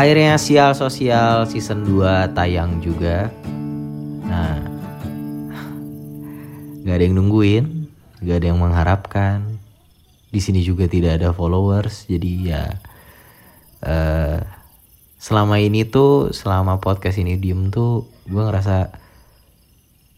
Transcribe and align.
akhirnya 0.00 0.40
sial 0.40 0.72
sosial 0.72 1.44
season 1.44 1.84
2 1.84 2.32
tayang 2.32 2.80
juga. 2.80 3.28
Nah 4.24 4.56
nggak 6.80 6.96
ada 6.96 7.04
yang 7.04 7.20
nungguin 7.20 7.64
nggak 8.24 8.36
ada 8.40 8.46
yang 8.48 8.60
mengharapkan. 8.64 9.60
Di 10.32 10.40
sini 10.40 10.64
juga 10.64 10.88
tidak 10.88 11.20
ada 11.20 11.36
followers 11.36 12.08
jadi 12.08 12.30
ya 12.40 12.64
uh, 13.84 14.40
selama 15.20 15.60
ini 15.60 15.84
tuh 15.84 16.32
selama 16.32 16.80
podcast 16.80 17.20
ini 17.20 17.36
diem 17.36 17.68
tuh 17.68 18.08
gue 18.24 18.40
ngerasa 18.40 18.88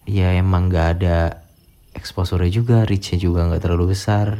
ya 0.06 0.30
emang 0.38 0.70
nggak 0.70 0.88
ada 0.94 1.42
exposure 1.90 2.46
juga 2.54 2.86
reachnya 2.86 3.18
juga 3.18 3.50
nggak 3.50 3.66
terlalu 3.66 3.98
besar. 3.98 4.38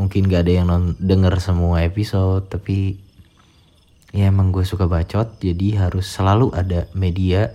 Mungkin 0.00 0.24
gak 0.24 0.48
ada 0.48 0.52
yang 0.56 0.66
non 0.72 0.96
denger 0.96 1.36
semua 1.36 1.84
episode 1.84 2.48
tapi 2.48 2.96
ya 4.12 4.28
emang 4.28 4.52
gue 4.52 4.62
suka 4.62 4.84
bacot 4.84 5.40
jadi 5.40 5.88
harus 5.88 6.04
selalu 6.04 6.52
ada 6.52 6.84
media 6.92 7.48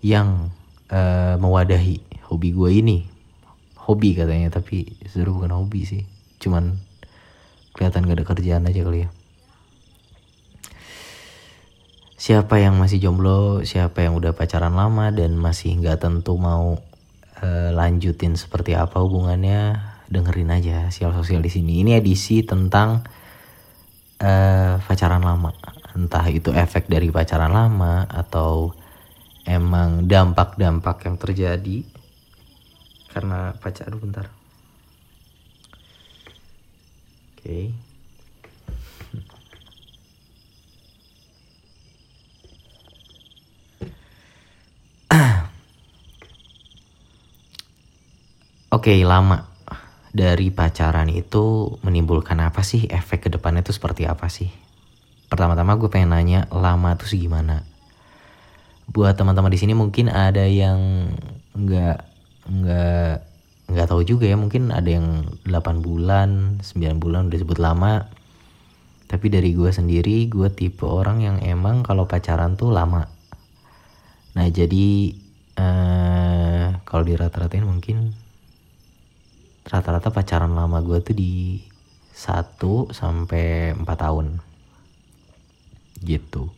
yang 0.00 0.48
uh, 0.88 1.36
mewadahi 1.36 2.00
hobi 2.32 2.50
gue 2.56 2.70
ini. 2.80 2.98
Hobi 3.76 4.16
katanya 4.16 4.48
tapi 4.48 4.88
sebenarnya 5.04 5.36
bukan 5.36 5.52
hobi 5.52 5.80
sih. 5.84 6.02
Cuman 6.40 6.80
kelihatan 7.76 8.08
gak 8.08 8.18
ada 8.18 8.26
kerjaan 8.26 8.64
aja 8.66 8.80
kali 8.82 9.04
ya. 9.04 9.10
Siapa 12.16 12.62
yang 12.62 12.78
masih 12.78 13.02
jomblo 13.02 13.66
siapa 13.66 14.06
yang 14.06 14.14
udah 14.14 14.32
pacaran 14.32 14.78
lama 14.78 15.10
dan 15.10 15.34
masih 15.34 15.74
nggak 15.82 16.06
tentu 16.06 16.38
mau 16.38 16.78
uh, 17.42 17.70
lanjutin 17.74 18.38
seperti 18.38 18.78
apa 18.78 19.02
hubungannya 19.02 19.74
dengerin 20.06 20.54
aja 20.54 20.86
sial 20.94 21.10
sosial 21.18 21.42
di 21.42 21.50
sini. 21.50 21.82
Ini 21.82 21.98
edisi 21.98 22.46
tentang 22.46 23.02
uh, 24.22 24.78
pacaran 24.86 25.26
lama 25.26 25.50
entah 25.92 26.26
itu 26.32 26.50
efek 26.52 26.88
dari 26.88 27.12
pacaran 27.12 27.52
lama 27.52 28.08
atau 28.08 28.72
emang 29.44 30.08
dampak-dampak 30.08 31.04
yang 31.04 31.16
terjadi 31.20 31.84
karena 33.12 33.52
pacar 33.60 33.92
bentar 33.92 34.26
oke 37.36 37.42
okay. 37.42 37.64
Oke, 48.72 48.96
okay, 48.96 49.04
lama 49.04 49.52
dari 50.16 50.48
pacaran 50.48 51.12
itu 51.12 51.76
menimbulkan 51.84 52.40
apa 52.40 52.64
sih? 52.64 52.88
Efek 52.88 53.28
ke 53.28 53.32
depannya 53.32 53.60
itu 53.60 53.76
seperti 53.76 54.08
apa 54.08 54.32
sih? 54.32 54.71
Pertama-tama 55.32 55.80
gue 55.80 55.88
pengen 55.88 56.12
nanya 56.12 56.44
lama 56.52 56.92
tuh 57.00 57.08
gimana 57.16 57.64
buat 58.92 59.16
teman-teman 59.16 59.48
di 59.48 59.56
sini 59.56 59.72
mungkin 59.72 60.12
ada 60.12 60.44
yang 60.44 61.08
nggak 61.56 61.98
nggak 62.44 63.14
nggak 63.72 63.86
tahu 63.88 64.04
juga 64.04 64.28
ya 64.28 64.36
mungkin 64.36 64.68
ada 64.68 64.84
yang 64.84 65.24
8 65.48 65.80
bulan 65.80 66.60
9 66.60 67.00
bulan 67.00 67.32
udah 67.32 67.36
disebut 67.40 67.56
lama. 67.56 68.12
Tapi 69.08 69.28
dari 69.32 69.56
gue 69.56 69.72
sendiri 69.72 70.28
gue 70.28 70.48
tipe 70.52 70.84
orang 70.84 71.24
yang 71.24 71.36
emang 71.40 71.80
kalau 71.80 72.04
pacaran 72.04 72.56
tuh 72.60 72.68
lama. 72.68 73.08
Nah 74.36 74.46
jadi 74.52 75.16
eh, 75.56 76.66
kalau 76.84 77.04
di 77.04 77.16
rata-ratain 77.16 77.64
mungkin 77.64 78.12
rata-rata 79.68 80.12
pacaran 80.12 80.52
lama 80.52 80.84
gue 80.84 81.00
tuh 81.00 81.16
di 81.16 81.64
1 82.12 82.60
sampai 82.92 83.72
4 83.72 83.84
tahun 83.84 84.51
gitu. 86.02 86.50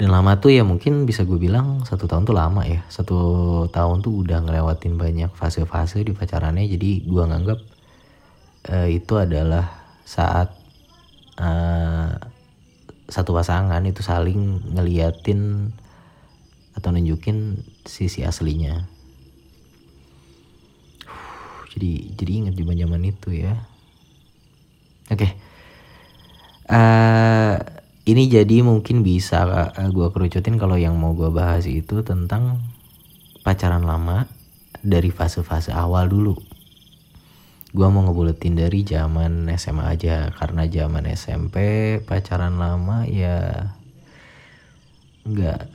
Dan 0.00 0.16
lama 0.16 0.40
tuh 0.40 0.48
ya 0.48 0.64
mungkin 0.64 1.04
bisa 1.04 1.28
gue 1.28 1.36
bilang 1.36 1.84
satu 1.84 2.08
tahun 2.08 2.24
tuh 2.24 2.32
lama 2.32 2.64
ya. 2.64 2.80
Satu 2.88 3.20
tahun 3.68 4.00
tuh 4.00 4.24
udah 4.24 4.40
ngelewatin 4.48 4.96
banyak 4.96 5.28
fase-fase 5.36 6.00
di 6.00 6.16
pacarannya. 6.16 6.64
Jadi 6.64 7.04
gue 7.04 7.20
nganggap 7.20 7.60
uh, 8.72 8.88
itu 8.88 9.12
adalah 9.20 9.68
saat 10.08 10.56
uh, 11.36 12.16
satu 13.12 13.36
pasangan 13.36 13.84
itu 13.84 14.00
saling 14.00 14.72
ngeliatin 14.72 15.68
atau 16.72 16.88
nunjukin 16.96 17.60
sisi 17.84 18.24
aslinya. 18.24 18.88
Jadi 21.76 22.16
jadi 22.16 22.32
inget 22.40 22.54
zaman 22.56 22.76
zaman 22.80 23.02
itu 23.04 23.36
ya. 23.36 23.52
Oke. 25.12 25.28
Okay. 25.28 25.30
uh, 26.72 27.60
eh, 27.60 27.79
ini 28.10 28.26
jadi 28.26 28.66
mungkin 28.66 29.06
bisa 29.06 29.70
uh, 29.70 29.90
gue 29.90 30.08
kerucutin 30.10 30.58
kalau 30.58 30.74
yang 30.74 30.98
mau 30.98 31.14
gue 31.14 31.30
bahas 31.30 31.62
itu 31.70 32.02
tentang 32.02 32.58
pacaran 33.46 33.86
lama 33.86 34.26
dari 34.82 35.14
fase-fase 35.14 35.70
awal 35.70 36.10
dulu. 36.10 36.34
Gue 37.70 37.86
mau 37.86 38.02
ngebuletin 38.02 38.58
dari 38.58 38.82
zaman 38.82 39.46
SMA 39.54 39.94
aja 39.94 40.34
karena 40.34 40.66
zaman 40.66 41.06
SMP 41.14 41.56
pacaran 42.02 42.58
lama 42.58 43.06
ya 43.06 43.70
nggak 45.22 45.70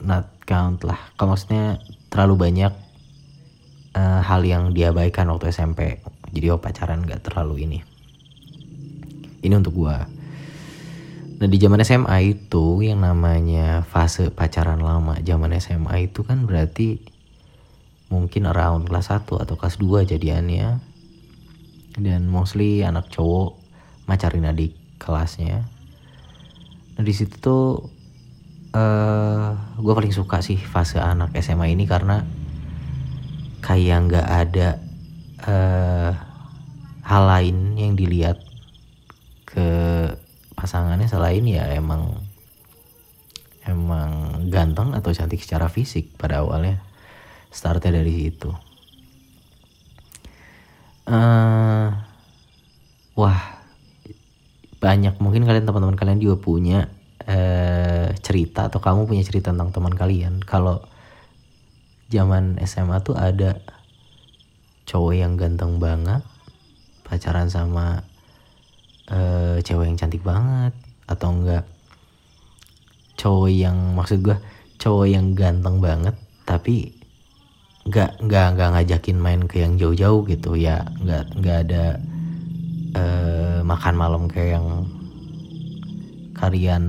not 0.00 0.32
count 0.48 0.80
lah. 0.88 0.96
Kalau 1.20 1.36
maksudnya 1.36 1.76
terlalu 2.08 2.48
banyak 2.48 2.72
uh, 3.92 4.24
hal 4.24 4.40
yang 4.40 4.72
diabaikan 4.72 5.28
waktu 5.28 5.52
SMP. 5.52 6.00
Jadi 6.32 6.46
oh 6.48 6.64
pacaran 6.64 7.04
nggak 7.04 7.28
terlalu 7.28 7.68
ini. 7.68 7.78
Ini 9.44 9.52
untuk 9.52 9.84
gue 9.84 10.21
Nah 11.42 11.50
di 11.50 11.58
zaman 11.58 11.82
SMA 11.82 12.38
itu 12.38 12.86
yang 12.86 13.02
namanya 13.02 13.82
fase 13.82 14.30
pacaran 14.30 14.78
lama 14.78 15.18
zaman 15.26 15.50
SMA 15.58 16.06
itu 16.06 16.22
kan 16.22 16.46
berarti 16.46 17.02
mungkin 18.14 18.46
around 18.46 18.86
kelas 18.86 19.10
1 19.10 19.26
atau 19.26 19.54
kelas 19.58 19.82
2 19.82 20.06
jadiannya. 20.06 20.78
Dan 21.98 22.30
mostly 22.30 22.86
anak 22.86 23.10
cowok 23.10 23.58
macarin 24.06 24.46
adik 24.46 24.78
kelasnya. 25.02 25.66
Nah 26.94 27.02
di 27.02 27.10
situ 27.10 27.34
tuh 27.42 27.90
uh, 28.78 28.78
eh, 28.78 29.48
gue 29.82 29.92
paling 29.98 30.14
suka 30.14 30.46
sih 30.46 30.62
fase 30.62 31.02
anak 31.02 31.34
SMA 31.42 31.74
ini 31.74 31.90
karena 31.90 32.22
kayak 33.66 33.98
nggak 34.06 34.28
ada 34.30 34.68
uh, 35.42 36.10
hal 37.02 37.22
lain 37.26 37.74
yang 37.74 37.98
dilihat 37.98 38.38
ke 39.42 39.66
pasangannya 40.62 41.10
selain 41.10 41.42
ya 41.42 41.66
emang 41.74 42.22
emang 43.66 44.46
ganteng 44.46 44.94
atau 44.94 45.10
cantik 45.10 45.42
secara 45.42 45.66
fisik 45.66 46.14
pada 46.14 46.46
awalnya. 46.46 46.78
Startnya 47.50 47.98
dari 47.98 48.14
situ. 48.14 48.54
Uh, 51.02 51.90
wah 53.18 53.58
banyak 54.78 55.18
mungkin 55.18 55.42
kalian 55.42 55.66
teman-teman 55.66 55.98
kalian 55.98 56.22
juga 56.22 56.38
punya 56.38 56.86
uh, 57.26 58.14
cerita 58.22 58.70
atau 58.70 58.78
kamu 58.78 59.10
punya 59.10 59.26
cerita 59.26 59.50
tentang 59.50 59.74
teman 59.74 59.98
kalian. 59.98 60.38
Kalau 60.46 60.86
zaman 62.06 62.62
SMA 62.62 63.02
tuh 63.02 63.18
ada 63.18 63.58
cowok 64.86 65.14
yang 65.18 65.34
ganteng 65.34 65.82
banget 65.82 66.22
pacaran 67.02 67.50
sama 67.50 68.06
uh, 69.10 69.58
cewek 69.64 69.90
yang 69.90 69.98
cantik 69.98 70.22
banget 70.22 70.74
atau 71.08 71.34
enggak? 71.34 71.64
Cowok 73.18 73.50
yang 73.50 73.98
maksud 73.98 74.22
gue 74.22 74.36
cowok 74.82 75.06
yang 75.06 75.34
ganteng 75.38 75.78
banget 75.78 76.18
tapi 76.42 76.90
nggak 77.86 78.18
nggak 78.22 78.46
nggak 78.54 78.70
ngajakin 78.78 79.18
main 79.18 79.42
ke 79.46 79.62
yang 79.62 79.74
jauh-jauh 79.78 80.22
gitu. 80.26 80.54
Ya 80.54 80.86
nggak 81.02 81.24
nggak 81.38 81.58
ada 81.66 81.84
uh, 82.94 83.58
makan 83.66 83.94
malam 83.98 84.22
kayak 84.30 84.58
yang 84.60 84.68
kalian 86.38 86.84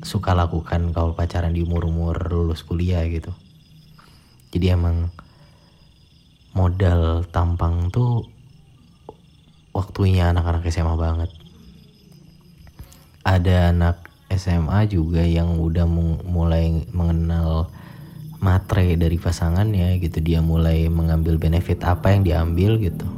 suka 0.00 0.32
lakukan 0.32 0.92
kalau 0.96 1.12
pacaran 1.12 1.52
di 1.52 1.60
umur-umur 1.64 2.16
lulus 2.32 2.64
kuliah 2.64 3.04
gitu. 3.08 3.32
Jadi 4.52 4.72
emang 4.72 5.12
modal 6.54 7.26
tampang 7.28 7.90
tuh 7.90 8.24
waktunya 9.74 10.30
anak-anak 10.30 10.70
SMA 10.70 10.94
banget 10.94 11.43
ada 13.24 13.72
anak 13.72 13.96
SMA 14.28 14.84
juga 14.92 15.24
yang 15.24 15.56
udah 15.56 15.88
mulai 16.28 16.84
mengenal 16.92 17.72
matre 18.44 19.00
dari 19.00 19.16
pasangannya 19.16 19.96
gitu. 20.04 20.20
Dia 20.20 20.44
mulai 20.44 20.92
mengambil 20.92 21.40
benefit 21.40 21.80
apa 21.80 22.12
yang 22.12 22.22
diambil 22.28 22.76
gitu. 22.76 23.08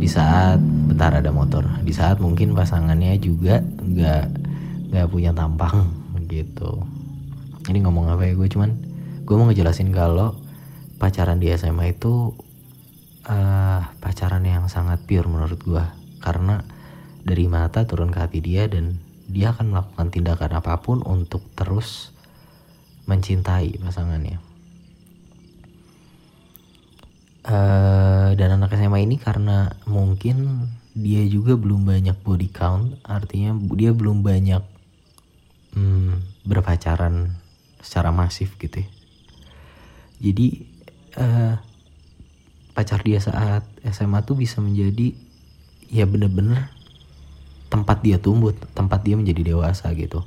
Di 0.00 0.08
saat 0.08 0.60
bentar 0.60 1.12
ada 1.12 1.28
motor. 1.28 1.68
Di 1.84 1.92
saat 1.92 2.16
mungkin 2.16 2.56
pasangannya 2.56 3.20
juga 3.20 3.60
nggak 3.60 4.24
nggak 4.96 5.06
punya 5.12 5.36
tampang 5.36 5.92
gitu. 6.32 6.80
Ini 7.68 7.84
ngomong 7.84 8.16
apa 8.16 8.24
ya 8.24 8.32
gue? 8.32 8.48
Cuman 8.48 8.70
gue 9.28 9.34
mau 9.36 9.44
ngejelasin 9.52 9.92
kalau 9.92 10.32
pacaran 10.96 11.36
di 11.36 11.52
SMA 11.52 11.92
itu 11.92 12.32
uh, 13.28 13.80
pacaran 14.00 14.40
yang 14.48 14.64
sangat 14.72 15.04
pure 15.04 15.28
menurut 15.28 15.60
gue. 15.60 15.84
Karena 16.24 16.75
dari 17.26 17.50
mata 17.50 17.82
turun 17.82 18.14
ke 18.14 18.22
hati 18.22 18.38
dia 18.38 18.70
dan 18.70 19.02
dia 19.26 19.50
akan 19.50 19.74
melakukan 19.74 20.14
tindakan 20.14 20.62
apa 20.62 20.78
pun 20.78 21.02
untuk 21.02 21.42
terus 21.58 22.14
mencintai 23.10 23.82
pasangannya. 23.82 24.38
Uh, 27.46 28.34
dan 28.34 28.58
anak 28.58 28.74
SMA 28.74 29.06
ini 29.06 29.18
karena 29.18 29.74
mungkin 29.86 30.66
dia 30.94 31.22
juga 31.26 31.54
belum 31.58 31.86
banyak 31.86 32.18
body 32.22 32.50
count, 32.50 32.98
artinya 33.06 33.54
dia 33.74 33.90
belum 33.94 34.22
banyak 34.22 34.62
hmm, 35.74 36.42
berpacaran 36.46 37.38
secara 37.82 38.10
masif 38.10 38.54
gitu 38.58 38.82
ya. 38.82 38.88
Jadi 40.22 40.46
uh, 41.18 41.54
pacar 42.74 43.02
dia 43.02 43.22
saat 43.22 43.62
SMA 43.88 44.26
tuh 44.26 44.36
bisa 44.38 44.58
menjadi 44.58 45.14
ya 45.86 46.02
bener-bener 46.08 46.75
tempat 47.66 48.02
dia 48.02 48.22
tumbuh, 48.22 48.54
tempat 48.74 49.02
dia 49.02 49.18
menjadi 49.18 49.54
dewasa 49.54 49.90
gitu. 49.94 50.22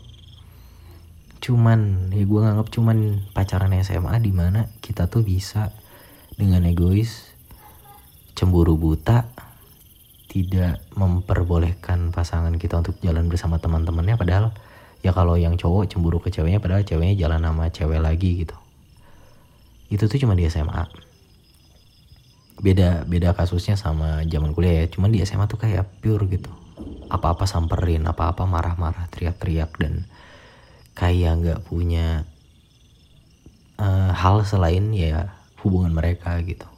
Cuman 1.39 2.11
ya 2.11 2.23
gue 2.27 2.39
nganggap 2.39 2.67
cuman 2.67 3.23
pacaran 3.31 3.71
SMA 3.79 4.19
di 4.19 4.31
mana 4.35 4.67
kita 4.83 5.07
tuh 5.07 5.23
bisa 5.23 5.71
dengan 6.35 6.67
egois 6.67 7.31
cemburu 8.35 8.75
buta 8.75 9.27
tidak 10.29 10.83
memperbolehkan 10.93 12.13
pasangan 12.13 12.53
kita 12.59 12.83
untuk 12.83 12.99
jalan 12.99 13.31
bersama 13.31 13.57
teman-temannya. 13.57 14.19
Padahal 14.19 14.51
ya 14.99 15.15
kalau 15.15 15.39
yang 15.39 15.55
cowok 15.55 15.87
cemburu 15.87 16.19
ke 16.19 16.29
ceweknya 16.29 16.59
padahal 16.59 16.83
ceweknya 16.83 17.15
jalan 17.27 17.39
sama 17.39 17.71
cewek 17.71 18.03
lagi 18.03 18.43
gitu. 18.43 18.55
Itu 19.89 20.11
tuh 20.11 20.19
cuma 20.19 20.35
di 20.35 20.45
SMA 20.51 21.07
beda 22.59 23.07
beda 23.07 23.31
kasusnya 23.31 23.79
sama 23.79 24.27
zaman 24.27 24.51
kuliah 24.51 24.83
ya. 24.83 24.85
Cuman 24.91 25.15
di 25.15 25.23
SMA 25.23 25.47
tuh 25.47 25.55
kayak 25.55 25.87
pure 26.03 26.27
gitu 26.27 26.51
apa-apa 27.09 27.49
samperin 27.49 28.05
apa-apa 28.05 28.45
marah-marah 28.45 29.09
teriak-teriak 29.09 29.73
dan 29.81 30.05
kayak 30.93 31.41
nggak 31.41 31.59
punya 31.65 32.29
uh, 33.81 34.11
hal 34.13 34.45
selain 34.45 34.93
ya 34.93 35.33
hubungan 35.65 35.91
mereka 35.91 36.37
gitu. 36.45 36.69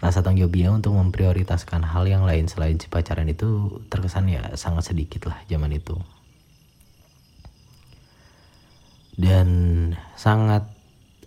Rasa 0.00 0.24
tanggung 0.24 0.48
jawab 0.48 0.56
dia 0.56 0.68
untuk 0.72 0.96
memprioritaskan 0.96 1.84
hal 1.84 2.08
yang 2.08 2.24
lain 2.24 2.48
selain 2.48 2.80
si 2.80 2.88
pacaran 2.88 3.28
itu 3.28 3.84
terkesan 3.92 4.32
ya 4.32 4.56
sangat 4.56 4.88
sedikit 4.88 5.28
lah 5.28 5.38
zaman 5.44 5.76
itu. 5.76 6.00
Dan 9.20 9.48
sangat 10.16 10.64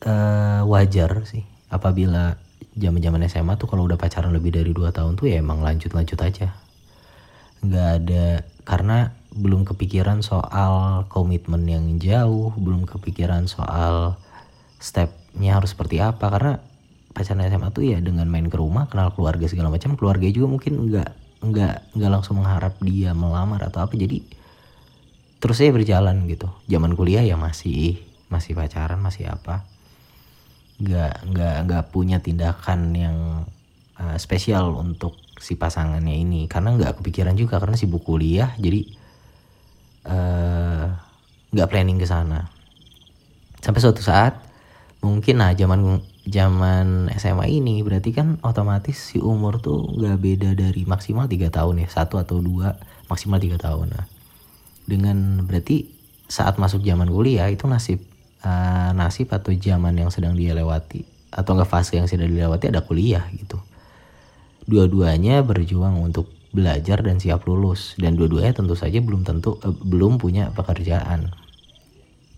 uh, 0.09 0.65
wajar 0.65 1.21
sih 1.29 1.45
apabila 1.69 2.41
zaman 2.73 3.01
zaman 3.01 3.21
SMA 3.29 3.53
tuh 3.61 3.69
kalau 3.69 3.85
udah 3.85 4.01
pacaran 4.01 4.33
lebih 4.33 4.49
dari 4.49 4.73
dua 4.73 4.89
tahun 4.89 5.13
tuh 5.13 5.29
ya 5.29 5.37
emang 5.37 5.61
lanjut 5.61 5.93
lanjut 5.93 6.17
aja 6.25 6.57
nggak 7.63 7.89
ada 8.03 8.43
karena 8.67 9.11
belum 9.33 9.65
kepikiran 9.65 10.21
soal 10.21 11.07
komitmen 11.09 11.65
yang 11.65 11.85
jauh, 11.97 12.53
belum 12.53 12.85
kepikiran 12.85 13.49
soal 13.49 14.19
stepnya 14.77 15.57
harus 15.57 15.73
seperti 15.73 16.03
apa 16.03 16.27
karena 16.29 16.61
pacaran 17.15 17.45
SMA 17.49 17.69
tuh 17.73 17.83
ya 17.87 17.97
dengan 18.03 18.29
main 18.29 18.49
ke 18.51 18.57
rumah 18.57 18.89
kenal 18.91 19.13
keluarga 19.15 19.45
segala 19.49 19.73
macam 19.73 19.95
keluarga 19.95 20.27
juga 20.29 20.47
mungkin 20.49 20.73
nggak 20.91 21.09
nggak 21.43 21.75
nggak 21.97 22.11
langsung 22.11 22.39
mengharap 22.39 22.79
dia 22.79 23.11
melamar 23.11 23.63
atau 23.67 23.83
apa 23.83 23.93
jadi 23.95 24.23
terus 25.43 25.59
saya 25.59 25.75
berjalan 25.75 26.23
gitu. 26.31 26.47
Zaman 26.71 26.95
kuliah 26.95 27.19
ya 27.19 27.35
masih 27.35 27.99
masih 28.31 28.55
pacaran 28.55 28.99
masih 29.03 29.27
apa. 29.27 29.67
Nggak 30.79 31.13
nggak 31.27 31.55
nggak 31.67 31.83
punya 31.91 32.23
tindakan 32.23 32.95
yang 32.95 33.17
uh, 33.99 34.15
spesial 34.15 34.71
untuk 34.79 35.19
si 35.43 35.59
pasangannya 35.59 36.15
ini. 36.15 36.47
Karena 36.47 36.71
nggak 36.71 37.03
kepikiran 37.03 37.35
juga 37.35 37.59
karena 37.59 37.75
sibuk 37.75 38.07
kuliah 38.07 38.55
jadi 38.55 39.03
Eh, 40.03 40.85
nggak 41.55 41.67
uh, 41.67 41.71
planning 41.71 41.95
ke 41.95 42.03
sana. 42.03 42.51
Sampai 43.63 43.79
suatu 43.79 44.03
saat 44.03 44.35
mungkin 44.99 45.39
nah 45.39 45.55
zaman 45.55 46.03
zaman 46.27 47.11
SMA 47.19 47.47
ini 47.51 47.83
berarti 47.83 48.15
kan 48.15 48.39
otomatis 48.43 48.95
si 48.95 49.19
umur 49.19 49.59
tuh 49.59 49.83
nggak 49.99 50.17
beda 50.19 50.49
dari 50.55 50.83
maksimal 50.87 51.27
tiga 51.27 51.51
tahun 51.51 51.83
ya 51.83 51.87
satu 51.91 52.19
atau 52.19 52.43
dua 52.43 52.75
maksimal 53.07 53.39
tiga 53.39 53.55
tahun. 53.55 53.95
Nah 53.95 54.05
dengan 54.83 55.47
berarti 55.47 55.87
saat 56.27 56.59
masuk 56.59 56.83
zaman 56.83 57.07
kuliah 57.07 57.47
itu 57.47 57.63
nasib 57.71 58.03
uh, 58.43 58.91
nasib 58.91 59.31
atau 59.31 59.55
zaman 59.55 59.95
yang 59.95 60.11
sedang 60.11 60.35
dia 60.35 60.51
lewati 60.51 61.07
atau 61.31 61.55
nggak 61.55 61.71
fase 61.71 61.95
yang 61.95 62.11
sedang 62.11 62.27
dilewati 62.27 62.67
ada 62.67 62.83
kuliah 62.83 63.23
gitu 63.39 63.55
dua-duanya 64.67 65.43
berjuang 65.43 65.99
untuk 65.99 66.31
belajar 66.53 67.01
dan 67.01 67.17
siap 67.17 67.43
lulus. 67.49 67.97
Dan 67.99 68.15
dua-duanya 68.15 68.53
tentu 68.53 68.77
saja 68.77 69.01
belum 69.01 69.25
tentu 69.25 69.59
eh, 69.65 69.73
belum 69.73 70.21
punya 70.21 70.53
pekerjaan. 70.53 71.33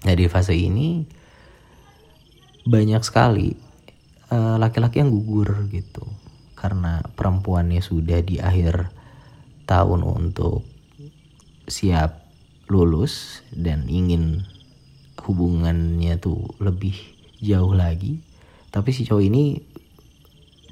Nah 0.06 0.14
di 0.14 0.26
fase 0.30 0.56
ini 0.56 1.04
banyak 2.66 3.02
sekali 3.06 3.54
eh, 4.32 4.56
laki-laki 4.58 5.04
yang 5.04 5.12
gugur 5.12 5.68
gitu. 5.70 6.08
Karena 6.56 7.04
perempuannya 7.04 7.84
sudah 7.84 8.24
di 8.26 8.42
akhir 8.42 8.90
tahun 9.70 10.02
untuk 10.02 10.66
siap 11.66 12.26
lulus 12.70 13.46
dan 13.54 13.86
ingin 13.86 14.46
hubungannya 15.26 16.18
tuh 16.22 16.54
lebih 16.62 16.94
jauh 17.42 17.74
lagi. 17.74 18.22
Tapi 18.70 18.90
si 18.94 19.06
cowok 19.06 19.24
ini 19.26 19.44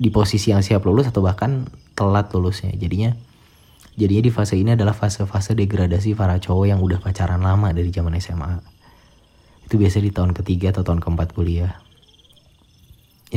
di 0.03 0.11
posisi 0.11 0.51
yang 0.51 0.59
siap 0.59 0.83
lulus 0.83 1.07
atau 1.07 1.23
bahkan 1.23 1.63
telat 1.95 2.27
lulusnya 2.35 2.75
jadinya 2.75 3.15
Jadinya 3.93 4.25
di 4.25 4.33
fase 4.33 4.57
ini 4.57 4.73
adalah 4.73 4.97
fase-fase 4.97 5.53
degradasi 5.53 6.17
para 6.17 6.41
cowok 6.41 6.65
yang 6.65 6.81
udah 6.81 6.97
pacaran 6.97 7.45
lama 7.45 7.69
dari 7.69 7.93
zaman 7.93 8.17
SMA. 8.17 8.57
Itu 9.69 9.77
biasa 9.77 10.01
di 10.01 10.09
tahun 10.09 10.33
ketiga 10.33 10.73
atau 10.73 10.81
tahun 10.81 10.97
keempat 10.97 11.37
kuliah. 11.37 11.77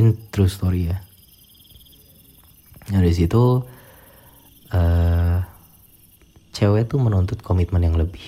In 0.01 0.17
true 0.33 0.49
story 0.49 0.89
ya. 0.89 0.97
Nah 2.89 3.05
dari 3.05 3.13
situ 3.13 3.61
uh, 4.73 5.37
cewek 6.57 6.89
tuh 6.89 6.99
menuntut 7.05 7.37
komitmen 7.45 7.85
yang 7.85 7.93
lebih. 7.93 8.25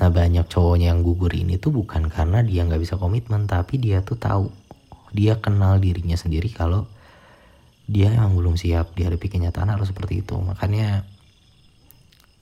Nah 0.00 0.08
banyak 0.08 0.48
cowoknya 0.48 0.88
yang 0.88 1.04
gugur 1.04 1.36
ini 1.36 1.60
tuh 1.60 1.68
bukan 1.68 2.08
karena 2.08 2.40
dia 2.40 2.64
nggak 2.64 2.80
bisa 2.80 2.96
komitmen, 2.96 3.44
tapi 3.44 3.76
dia 3.76 4.00
tuh 4.00 4.16
tahu, 4.16 4.48
dia 5.12 5.38
kenal 5.38 5.76
dirinya 5.76 6.16
sendiri 6.16 6.48
kalau 6.48 6.88
dia 7.84 8.08
yang 8.08 8.32
belum 8.32 8.56
siap 8.56 8.96
dihadapi 8.96 9.28
kenyataan 9.28 9.68
harus 9.68 9.92
seperti 9.92 10.24
itu. 10.24 10.40
Makanya 10.40 11.04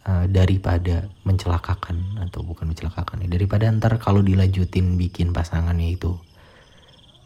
uh, 0.07 0.25
daripada 0.31 1.11
mencelakakan 1.27 2.23
atau 2.31 2.47
bukan 2.47 2.71
mencelakakan 2.71 3.27
ya 3.27 3.29
daripada 3.29 3.67
ntar 3.75 3.99
kalau 3.99 4.23
dilanjutin 4.23 4.95
bikin 4.95 5.35
pasangannya 5.35 5.99
itu 5.99 6.15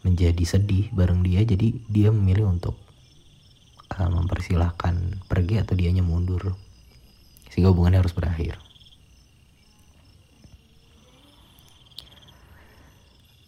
menjadi 0.01 0.43
sedih 0.45 0.89
bareng 0.93 1.25
dia 1.25 1.41
jadi 1.45 1.73
dia 1.89 2.09
memilih 2.09 2.49
untuk 2.49 2.77
uh, 3.93 4.09
mempersilahkan 4.09 5.25
pergi 5.29 5.61
atau 5.61 5.77
dianya 5.77 6.01
mundur. 6.01 6.57
Sehingga 7.53 7.71
hubungannya 7.71 8.01
harus 8.01 8.11
berakhir 8.11 8.64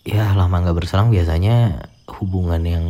ya 0.08 0.32
lama 0.32 0.64
nggak 0.64 0.78
berselang 0.80 1.12
biasanya 1.12 1.84
hubungan 2.08 2.64
yang 2.64 2.86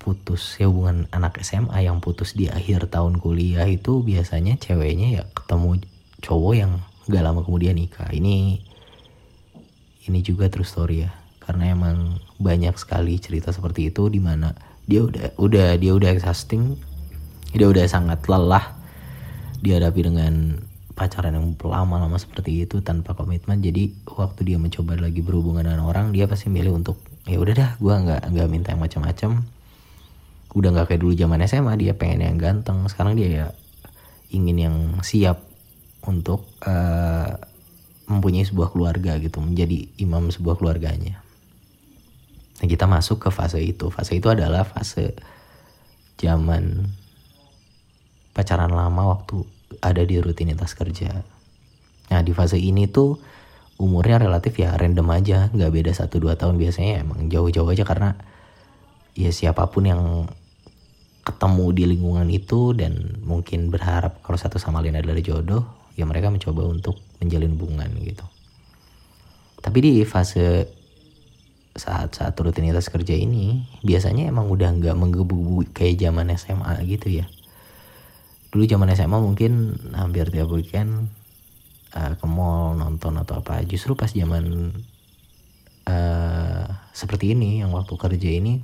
putus 0.00 0.56
ya 0.56 0.72
hubungan 0.72 1.04
anak 1.12 1.44
SMA 1.44 1.84
yang 1.84 2.00
putus 2.00 2.32
di 2.32 2.48
akhir 2.48 2.88
tahun 2.88 3.20
kuliah 3.20 3.68
itu 3.68 4.00
biasanya 4.00 4.56
ceweknya 4.56 5.20
ya 5.20 5.22
ketemu 5.36 5.84
cowok 6.24 6.54
yang 6.56 6.72
gak 7.04 7.24
lama 7.24 7.44
kemudian 7.44 7.76
nikah. 7.76 8.08
Ini 8.08 8.60
ini 10.08 10.18
juga 10.24 10.48
true 10.48 10.64
story 10.64 11.04
ya 11.04 11.12
karena 11.44 11.76
emang 11.76 12.20
banyak 12.40 12.72
sekali 12.80 13.20
cerita 13.20 13.52
seperti 13.52 13.92
itu 13.92 14.08
di 14.08 14.20
mana 14.20 14.56
dia 14.88 15.04
udah 15.04 15.36
udah 15.36 15.68
dia 15.76 15.92
udah 15.92 16.08
exhausting 16.12 16.80
dia 17.52 17.68
udah 17.68 17.84
sangat 17.84 18.24
lelah 18.28 18.72
dihadapi 19.60 20.00
dengan 20.08 20.60
pacaran 20.94 21.34
yang 21.34 21.58
lama-lama 21.58 22.14
seperti 22.16 22.62
itu 22.62 22.78
tanpa 22.78 23.18
komitmen 23.18 23.58
jadi 23.58 23.90
waktu 24.06 24.46
dia 24.46 24.58
mencoba 24.62 24.94
lagi 24.94 25.20
berhubungan 25.26 25.66
dengan 25.66 25.82
orang 25.90 26.14
dia 26.14 26.30
pasti 26.30 26.46
milih 26.46 26.78
untuk 26.78 27.02
ya 27.26 27.42
udah 27.42 27.54
dah 27.54 27.70
gue 27.82 27.94
nggak 27.94 28.22
nggak 28.30 28.48
minta 28.48 28.70
yang 28.72 28.82
macam-macam. 28.82 29.42
Udah 30.54 30.68
nggak 30.70 30.86
kayak 30.94 31.00
dulu 31.02 31.12
zaman 31.18 31.42
SMA 31.50 31.74
dia 31.82 31.98
pengen 31.98 32.22
yang 32.22 32.38
ganteng. 32.38 32.86
Sekarang 32.86 33.18
dia 33.18 33.28
ya 33.28 33.46
ingin 34.30 34.56
yang 34.56 34.76
siap 35.02 35.42
untuk 36.06 36.46
uh, 36.62 37.42
mempunyai 38.06 38.46
sebuah 38.46 38.70
keluarga 38.70 39.16
gitu 39.18 39.42
menjadi 39.42 39.88
imam 39.98 40.30
sebuah 40.30 40.60
keluarganya. 40.60 41.24
Nah 42.62 42.66
kita 42.70 42.86
masuk 42.86 43.18
ke 43.18 43.28
fase 43.34 43.58
itu. 43.58 43.90
Fase 43.90 44.14
itu 44.14 44.30
adalah 44.30 44.62
fase 44.62 45.16
zaman 46.20 46.86
pacaran 48.30 48.70
lama 48.70 49.18
waktu 49.18 49.53
ada 49.80 50.02
di 50.04 50.20
rutinitas 50.20 50.72
kerja. 50.76 51.24
Nah 52.10 52.20
di 52.20 52.32
fase 52.36 52.60
ini 52.60 52.86
tuh 52.88 53.18
umurnya 53.80 54.22
relatif 54.22 54.54
ya 54.60 54.76
random 54.78 55.08
aja 55.10 55.50
nggak 55.50 55.72
beda 55.72 55.92
satu 55.94 56.20
dua 56.20 56.38
tahun. 56.38 56.60
Biasanya 56.60 57.02
emang 57.02 57.26
jauh-jauh 57.28 57.68
aja 57.70 57.82
karena 57.82 58.14
ya 59.14 59.30
siapa 59.30 59.66
pun 59.70 59.84
yang 59.86 60.02
ketemu 61.24 61.66
di 61.72 61.84
lingkungan 61.88 62.28
itu 62.28 62.76
dan 62.76 63.22
mungkin 63.24 63.72
berharap 63.72 64.20
kalau 64.20 64.36
satu 64.36 64.60
sama 64.60 64.84
lain 64.84 65.00
adalah 65.00 65.16
jodoh 65.24 65.64
ya 65.96 66.04
mereka 66.04 66.28
mencoba 66.28 66.68
untuk 66.68 67.00
menjalin 67.22 67.56
hubungan 67.56 67.88
gitu. 68.04 68.26
Tapi 69.64 69.78
di 69.80 69.92
fase 70.04 70.68
saat-saat 71.74 72.38
rutinitas 72.38 72.86
kerja 72.86 73.18
ini 73.18 73.66
biasanya 73.82 74.30
emang 74.30 74.46
udah 74.46 74.70
nggak 74.78 74.94
menggebu 74.94 75.66
kayak 75.74 75.98
zaman 76.06 76.30
SMA 76.38 76.86
gitu 76.86 77.18
ya 77.18 77.26
dulu 78.54 78.70
zaman 78.70 78.86
SMA 78.94 79.18
mungkin 79.18 79.74
hampir 79.98 80.30
tiap 80.30 80.46
weekend 80.54 81.10
uh, 81.90 82.14
ke 82.14 82.26
mall 82.30 82.78
nonton 82.78 83.18
atau 83.18 83.42
apa. 83.42 83.58
Justru 83.66 83.98
pas 83.98 84.06
zaman 84.06 84.70
uh, 85.90 86.66
seperti 86.94 87.34
ini 87.34 87.66
yang 87.66 87.74
waktu 87.74 87.98
kerja 87.98 88.30
ini 88.30 88.62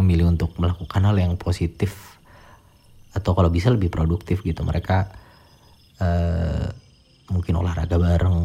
memilih 0.00 0.32
untuk 0.32 0.56
melakukan 0.56 1.04
hal 1.04 1.12
yang 1.20 1.36
positif 1.36 2.16
atau 3.12 3.36
kalau 3.36 3.52
bisa 3.52 3.68
lebih 3.68 3.92
produktif 3.92 4.40
gitu. 4.40 4.64
Mereka 4.64 5.12
uh, 6.00 6.66
mungkin 7.28 7.60
olahraga 7.60 8.00
bareng 8.00 8.40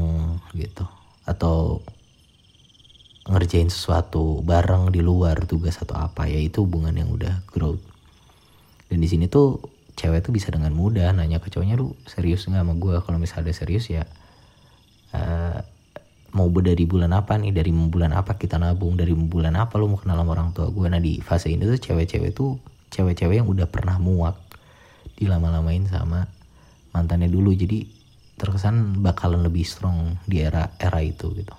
gitu 0.51 0.83
atau 1.23 1.79
ngerjain 3.23 3.71
sesuatu 3.71 4.43
bareng 4.43 4.91
di 4.91 4.99
luar 4.99 5.47
tugas 5.47 5.79
atau 5.79 5.95
apa. 5.95 6.27
Ya 6.27 6.43
itu 6.43 6.67
hubungan 6.67 6.91
yang 6.91 7.07
udah 7.07 7.39
growth. 7.47 7.87
Dan 8.91 8.99
di 8.99 9.07
sini 9.07 9.31
tuh 9.31 9.78
cewek 9.99 10.23
tuh 10.23 10.31
bisa 10.31 10.47
dengan 10.47 10.71
mudah 10.71 11.11
nanya 11.11 11.43
ke 11.43 11.51
cowoknya 11.51 11.75
lu 11.75 11.91
serius 12.07 12.47
nggak 12.47 12.63
sama 12.63 12.73
gue 12.79 12.95
kalau 13.03 13.19
misalnya 13.19 13.51
serius 13.51 13.91
ya 13.91 14.07
uh, 15.11 15.59
mau 16.33 16.47
dari 16.61 16.85
bulan 16.85 17.11
apa 17.15 17.37
nih? 17.37 17.53
Dari 17.53 17.71
bulan 17.73 18.13
apa 18.13 18.37
kita 18.37 18.61
nabung? 18.61 18.93
Dari 18.93 19.13
bulan 19.13 19.57
apa 19.57 19.81
lu 19.81 19.89
mau 19.89 19.99
kenal 19.99 20.21
sama 20.21 20.31
orang 20.37 20.49
tua 20.53 20.69
gue 20.69 20.85
nah 20.85 21.01
di 21.01 21.17
fase 21.21 21.49
ini 21.49 21.65
tuh 21.65 21.79
cewek-cewek 21.79 22.31
tuh 22.33 22.61
cewek-cewek 22.93 23.41
yang 23.41 23.49
udah 23.49 23.69
pernah 23.69 23.97
muak 23.97 24.37
dilama-lamain 25.17 25.85
sama 25.89 26.29
mantannya 26.93 27.29
dulu. 27.29 27.53
Jadi 27.53 27.85
terkesan 28.39 29.01
bakalan 29.03 29.43
lebih 29.43 29.65
strong 29.65 30.21
di 30.29 30.41
era 30.41 30.69
era 30.77 31.01
itu 31.01 31.33
gitu. 31.33 31.55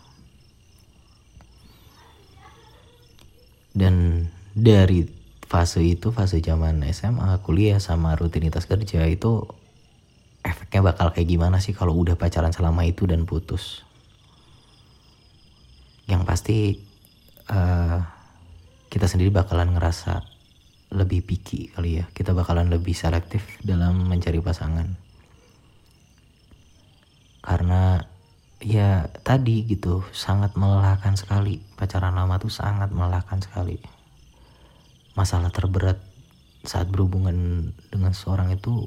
Dan 3.71 4.27
dari 4.51 5.07
fase 5.51 5.83
itu 5.83 6.15
fase 6.15 6.39
zaman 6.39 6.87
SMA 6.95 7.43
kuliah 7.43 7.83
sama 7.83 8.15
rutinitas 8.15 8.71
kerja 8.71 9.03
itu 9.11 9.51
efeknya 10.47 10.95
bakal 10.95 11.11
kayak 11.11 11.27
gimana 11.27 11.59
sih 11.59 11.75
kalau 11.75 11.99
udah 11.99 12.15
pacaran 12.15 12.55
selama 12.55 12.87
itu 12.87 13.11
dan 13.11 13.27
putus? 13.27 13.83
Yang 16.07 16.23
pasti 16.23 16.59
uh, 17.51 17.99
kita 18.87 19.11
sendiri 19.11 19.35
bakalan 19.35 19.75
ngerasa 19.75 20.23
lebih 20.95 21.27
picky 21.27 21.75
kali 21.75 21.99
ya. 21.99 22.07
Kita 22.15 22.31
bakalan 22.31 22.71
lebih 22.71 22.95
selektif 22.95 23.43
dalam 23.67 24.07
mencari 24.07 24.39
pasangan. 24.39 24.87
Karena 27.43 27.99
ya 28.63 29.11
tadi 29.27 29.67
gitu 29.67 30.07
sangat 30.15 30.55
melelahkan 30.55 31.19
sekali. 31.19 31.59
Pacaran 31.75 32.15
lama 32.15 32.39
tuh 32.39 32.55
sangat 32.55 32.95
melelahkan 32.95 33.43
sekali 33.43 34.00
masalah 35.19 35.51
terberat 35.51 35.99
saat 36.63 36.87
berhubungan 36.93 37.71
dengan 37.89 38.13
seorang 38.13 38.53
itu 38.53 38.87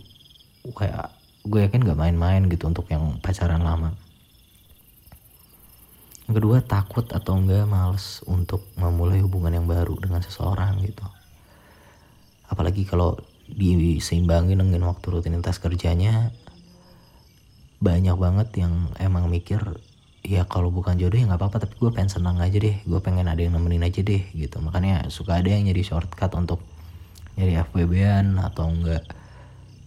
kayak 0.78 1.12
gue 1.44 1.60
yakin 1.60 1.84
gak 1.84 2.00
main-main 2.00 2.48
gitu 2.48 2.70
untuk 2.70 2.88
yang 2.88 3.20
pacaran 3.20 3.60
lama. 3.60 3.92
Yang 6.24 6.36
kedua 6.40 6.58
takut 6.64 7.04
atau 7.12 7.36
enggak 7.36 7.68
males 7.68 8.24
untuk 8.24 8.64
memulai 8.80 9.20
hubungan 9.20 9.52
yang 9.52 9.68
baru 9.68 10.00
dengan 10.00 10.24
seseorang 10.24 10.80
gitu. 10.80 11.04
Apalagi 12.48 12.88
kalau 12.88 13.20
diseimbangin 13.52 14.64
dengan 14.64 14.88
waktu 14.88 15.04
rutinitas 15.12 15.60
kerjanya 15.60 16.32
banyak 17.84 18.16
banget 18.16 18.50
yang 18.56 18.88
emang 19.04 19.28
mikir 19.28 19.60
ya 20.24 20.48
kalau 20.48 20.72
bukan 20.72 20.96
jodoh 20.96 21.20
ya 21.20 21.28
nggak 21.28 21.36
apa-apa 21.36 21.68
tapi 21.68 21.76
gue 21.76 21.92
pengen 21.92 22.08
senang 22.08 22.40
aja 22.40 22.56
deh 22.56 22.80
gue 22.88 23.00
pengen 23.04 23.28
ada 23.28 23.44
yang 23.44 23.60
nemenin 23.60 23.84
aja 23.84 24.00
deh 24.00 24.24
gitu. 24.32 24.64
Makanya 24.64 25.12
suka 25.12 25.44
ada 25.44 25.52
yang 25.52 25.68
nyari 25.68 25.84
shortcut 25.84 26.32
untuk 26.40 26.64
nyari 27.36 27.60
FWB-an 27.60 28.40
atau 28.40 28.72
enggak 28.72 29.04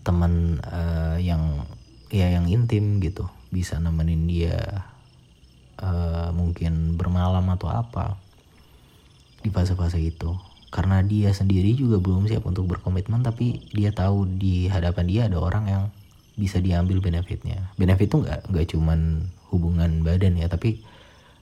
teman 0.04 0.60
uh, 0.62 1.16
yang 1.16 1.64
ya 2.12 2.28
yang 2.28 2.46
intim 2.52 3.00
gitu. 3.00 3.24
Bisa 3.48 3.80
nemenin 3.80 4.28
dia 4.28 4.84
uh, 5.80 6.28
mungkin 6.36 7.00
bermalam 7.00 7.48
atau 7.56 7.72
apa 7.72 8.20
di 9.40 9.48
fase-fase 9.48 9.96
itu. 10.04 10.36
Karena 10.68 11.00
dia 11.00 11.32
sendiri 11.32 11.72
juga 11.72 11.96
belum 11.96 12.28
siap 12.28 12.44
untuk 12.44 12.68
berkomitmen 12.68 13.24
tapi 13.24 13.72
dia 13.72 13.88
tahu 13.88 14.28
di 14.36 14.68
hadapan 14.68 15.04
dia 15.08 15.22
ada 15.32 15.40
orang 15.40 15.64
yang 15.64 15.82
bisa 16.36 16.60
diambil 16.60 17.00
benefitnya. 17.00 17.72
Benefit 17.80 18.12
itu 18.12 18.20
nggak 18.20 18.52
nggak 18.52 18.66
cuman 18.76 19.00
hubungan 19.56 20.04
badan 20.04 20.36
ya. 20.36 20.52
Tapi 20.52 20.84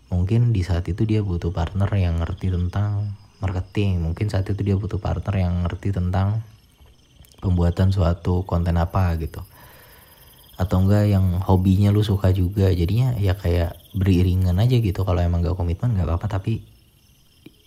mungkin 0.09 0.55
di 0.55 0.63
saat 0.63 0.87
itu 0.87 1.03
dia 1.03 1.21
butuh 1.21 1.51
partner 1.51 1.91
yang 1.99 2.23
ngerti 2.23 2.55
tentang 2.55 3.19
marketing. 3.43 4.01
Mungkin 4.07 4.31
saat 4.31 4.47
itu 4.47 4.63
dia 4.63 4.79
butuh 4.79 5.03
partner 5.03 5.35
yang 5.35 5.67
ngerti 5.67 5.91
tentang 5.91 6.41
pembuatan 7.43 7.91
suatu 7.91 8.47
konten 8.47 8.79
apa 8.79 9.19
gitu. 9.19 9.43
Atau 10.55 10.87
enggak 10.87 11.11
yang 11.11 11.43
hobinya 11.43 11.91
lu 11.91 12.07
suka 12.07 12.31
juga. 12.31 12.71
Jadinya 12.71 13.19
ya 13.19 13.35
kayak 13.35 13.75
beriringan 13.93 14.57
aja 14.63 14.79
gitu. 14.79 15.03
Kalau 15.03 15.19
emang 15.19 15.43
gak 15.43 15.59
komitmen 15.59 15.99
nggak 15.99 16.07
apa-apa. 16.07 16.39
Tapi 16.39 16.63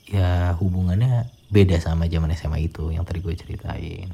ya 0.07 0.55
hubungannya 0.55 1.27
beda 1.51 1.79
sama 1.83 2.07
zaman 2.07 2.31
SMA 2.31 2.71
itu 2.71 2.95
yang 2.95 3.03
tadi 3.03 3.19
gue 3.19 3.35
ceritain. 3.35 4.07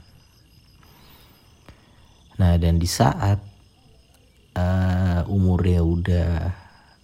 Nah 2.42 2.58
dan 2.58 2.82
di 2.82 2.90
saat 2.90 3.53
uh, 4.58 5.22
umurnya 5.30 5.82
udah 5.82 6.30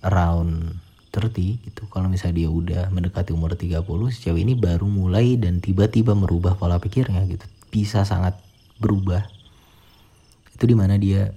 around 0.05 0.79
30 1.09 1.65
gitu. 1.65 1.83
Kalau 1.89 2.07
misalnya 2.07 2.45
dia 2.45 2.49
udah 2.49 2.83
mendekati 2.93 3.33
umur 3.33 3.57
30 3.57 3.81
si 4.13 4.29
cewek 4.29 4.45
ini 4.45 4.53
baru 4.53 4.85
mulai 4.85 5.35
dan 5.35 5.59
tiba-tiba 5.59 6.13
merubah 6.13 6.55
pola 6.55 6.77
pikirnya 6.77 7.25
gitu. 7.25 7.45
Bisa 7.73 8.05
sangat 8.05 8.37
berubah. 8.77 9.25
Itu 10.53 10.69
di 10.69 10.75
mana 10.77 10.95
dia 11.01 11.33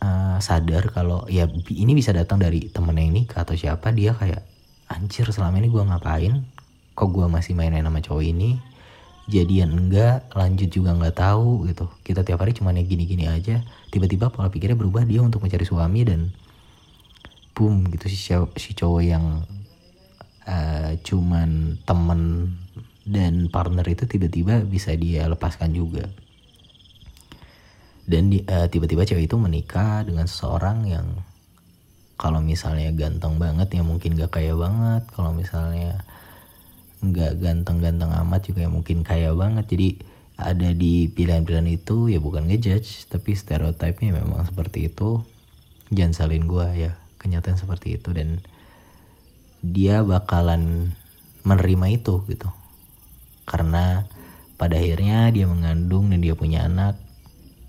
uh, 0.00 0.38
sadar 0.40 0.88
kalau 0.90 1.28
ya 1.28 1.46
ini 1.72 1.92
bisa 1.92 2.16
datang 2.16 2.40
dari 2.40 2.72
temennya 2.72 3.04
ini 3.04 3.22
atau 3.28 3.52
siapa 3.52 3.92
dia 3.92 4.16
kayak 4.16 4.42
anjir 4.88 5.28
selama 5.28 5.60
ini 5.60 5.68
gue 5.68 5.82
ngapain? 5.84 6.34
Kok 6.96 7.08
gue 7.12 7.26
masih 7.28 7.52
main 7.52 7.76
sama 7.76 8.00
cowok 8.00 8.24
ini 8.24 8.56
jadian 9.26 9.74
enggak 9.74 10.30
lanjut 10.32 10.70
juga 10.70 10.94
nggak 10.94 11.16
tahu 11.18 11.66
gitu. 11.70 11.90
Kita 12.06 12.22
tiap 12.22 12.42
hari 12.42 12.54
cuma 12.54 12.70
gini-gini 12.74 13.26
aja. 13.26 13.62
Tiba-tiba 13.90 14.30
pola 14.30 14.50
pikirnya 14.50 14.78
berubah 14.78 15.02
dia 15.02 15.22
untuk 15.22 15.42
mencari 15.42 15.66
suami 15.66 16.06
dan 16.06 16.30
boom 17.56 17.88
gitu 17.90 18.06
si 18.06 18.18
cowok, 18.20 18.50
si 18.60 18.70
cowok 18.76 19.02
yang 19.02 19.24
uh, 20.46 20.90
cuman 21.02 21.80
temen 21.82 22.52
dan 23.06 23.46
partner 23.50 23.86
itu 23.86 24.06
tiba-tiba 24.06 24.62
bisa 24.66 24.94
dia 24.94 25.26
lepaskan 25.26 25.74
juga. 25.74 26.06
Dan 28.06 28.30
uh, 28.30 28.70
tiba-tiba 28.70 29.02
cewek 29.02 29.26
itu 29.26 29.34
menikah 29.34 30.06
dengan 30.06 30.30
seseorang 30.30 30.86
yang 30.86 31.06
kalau 32.16 32.40
misalnya 32.40 32.94
ganteng 32.96 33.36
banget 33.36 33.68
ya 33.76 33.82
mungkin 33.82 34.14
gak 34.14 34.38
kaya 34.38 34.54
banget. 34.54 35.02
Kalau 35.10 35.34
misalnya 35.34 36.00
nggak 37.04 37.44
ganteng-ganteng 37.44 38.08
amat 38.24 38.48
juga 38.48 38.64
yang 38.64 38.74
mungkin 38.76 39.04
kaya 39.04 39.32
banget. 39.36 39.68
Jadi 39.68 39.88
ada 40.36 40.68
di 40.76 41.08
pilihan-pilihan 41.08 41.68
itu 41.68 42.12
ya 42.12 42.20
bukan 42.20 42.44
ngejudge 42.48 43.08
tapi 43.08 43.32
stereotipnya 43.32 44.16
memang 44.16 44.44
seperti 44.44 44.88
itu. 44.92 45.24
Jangan 45.92 46.12
salin 46.12 46.44
gue 46.44 46.66
ya. 46.76 46.92
Kenyataan 47.16 47.56
seperti 47.56 47.96
itu. 48.00 48.12
Dan 48.12 48.40
dia 49.64 50.04
bakalan 50.04 50.92
menerima 51.44 51.86
itu 51.96 52.22
gitu. 52.28 52.48
Karena 53.46 54.04
pada 54.56 54.76
akhirnya 54.80 55.28
dia 55.32 55.46
mengandung 55.48 56.12
dan 56.12 56.20
dia 56.20 56.36
punya 56.36 56.64
anak. 56.64 56.96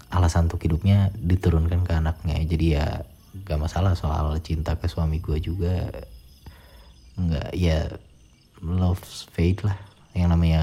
Alasan 0.08 0.48
untuk 0.48 0.64
hidupnya 0.64 1.12
diturunkan 1.20 1.84
ke 1.84 1.92
anaknya. 1.92 2.40
Jadi 2.48 2.66
ya 2.80 3.04
gak 3.44 3.60
masalah 3.60 3.92
soal 3.94 4.40
cinta 4.40 4.80
ke 4.80 4.88
suami 4.88 5.20
gue 5.20 5.38
juga. 5.44 5.92
Nggak 7.20 7.50
ya 7.58 7.92
love 8.62 9.02
fate 9.34 9.66
lah. 9.66 9.78
Yang 10.18 10.30
namanya 10.34 10.62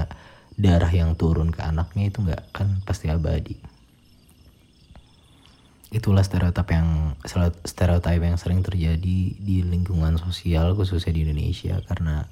darah 0.55 0.91
yang 0.91 1.15
turun 1.19 1.51
ke 1.51 1.63
anaknya 1.63 2.11
itu 2.11 2.23
nggak 2.23 2.43
kan 2.55 2.79
pasti 2.87 3.11
abadi. 3.11 3.55
Itulah 5.95 6.23
stereotip 6.27 6.67
yang 6.75 7.15
stereotip 7.63 8.19
yang 8.19 8.35
sering 8.35 8.59
terjadi 8.59 9.19
di 9.35 9.57
lingkungan 9.63 10.19
sosial 10.19 10.75
khususnya 10.75 11.15
di 11.15 11.23
Indonesia. 11.23 11.79
Karena 11.87 12.27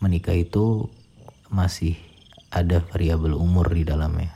menikah 0.00 0.36
itu 0.36 0.88
masih 1.52 1.96
ada 2.48 2.80
variabel 2.80 3.36
umur 3.36 3.68
di 3.68 3.84
dalamnya. 3.84 4.32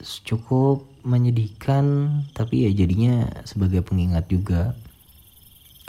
Cukup 0.00 0.88
menyedihkan 1.04 1.84
tapi 2.32 2.68
ya 2.68 2.70
jadinya 2.72 3.28
sebagai 3.44 3.84
pengingat 3.84 4.28
juga 4.28 4.74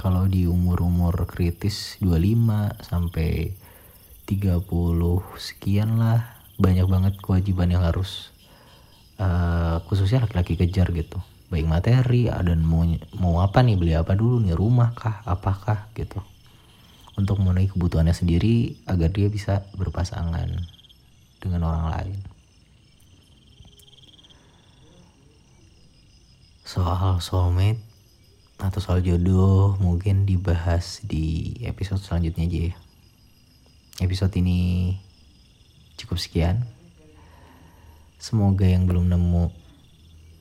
kalau 0.02 0.26
di 0.26 0.50
umur-umur 0.50 1.14
kritis 1.30 2.02
25 2.02 2.74
sampai 2.82 3.54
30 4.26 4.66
sekian 5.38 6.02
lah 6.02 6.42
banyak 6.58 6.90
banget 6.90 7.14
kewajiban 7.22 7.70
yang 7.70 7.86
harus 7.86 8.34
uh, 9.22 9.78
khususnya 9.86 10.26
laki-laki 10.26 10.58
kejar 10.58 10.90
gitu. 10.90 11.22
Baik 11.54 11.70
materi 11.70 12.34
dan 12.34 12.66
mau 12.66 12.82
mau 13.22 13.46
apa 13.46 13.62
nih 13.62 13.78
beli 13.78 13.94
apa 13.94 14.18
dulu 14.18 14.42
nih 14.42 14.58
rumah 14.58 14.90
kah 14.98 15.22
apakah 15.22 15.94
gitu. 15.94 16.18
Untuk 17.14 17.38
memenuhi 17.38 17.70
kebutuhannya 17.70 18.18
sendiri 18.18 18.82
agar 18.90 19.14
dia 19.14 19.30
bisa 19.30 19.70
berpasangan 19.78 20.50
dengan 21.38 21.62
orang 21.70 21.86
lain. 21.94 22.20
Soal 26.66 27.22
soulmate 27.22 27.91
atau 28.62 28.78
soal 28.78 29.02
jodoh 29.02 29.74
mungkin 29.82 30.30
dibahas 30.30 31.02
di 31.02 31.58
episode 31.66 31.98
selanjutnya 31.98 32.46
aja 32.46 32.60
ya. 32.70 32.76
Episode 34.06 34.38
ini 34.38 34.94
cukup 35.98 36.22
sekian. 36.22 36.62
Semoga 38.22 38.70
yang 38.70 38.86
belum 38.86 39.10
nemu 39.10 39.50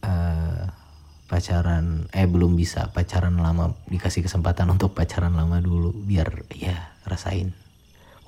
uh, 0.05 0.65
pacaran, 1.33 2.13
eh 2.13 2.29
belum 2.29 2.61
bisa 2.61 2.93
pacaran 2.93 3.41
lama 3.41 3.73
dikasih 3.89 4.21
kesempatan 4.21 4.69
untuk 4.69 4.93
pacaran 4.93 5.33
lama 5.33 5.57
dulu 5.65 5.97
biar 5.97 6.45
ya 6.53 6.93
rasain. 7.09 7.57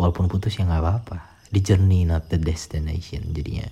Walaupun 0.00 0.32
putus 0.32 0.56
ya 0.56 0.64
nggak 0.64 0.80
apa-apa. 0.80 1.18
The 1.52 1.60
journey 1.60 2.08
not 2.08 2.32
the 2.32 2.40
destination 2.40 3.36
jadinya. 3.36 3.68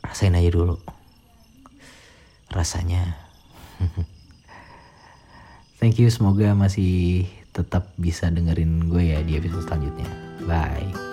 Rasain 0.00 0.32
aja 0.32 0.48
dulu. 0.48 0.80
Rasanya 2.48 3.27
Thank 5.78 6.02
you, 6.02 6.10
semoga 6.10 6.58
masih 6.58 7.26
tetap 7.54 7.94
bisa 7.98 8.30
dengerin 8.30 8.90
gue 8.90 9.14
ya 9.14 9.22
di 9.22 9.38
episode 9.38 9.66
selanjutnya. 9.66 10.10
Bye. 10.46 11.07